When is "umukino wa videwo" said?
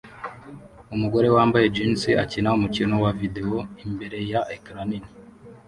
2.57-3.59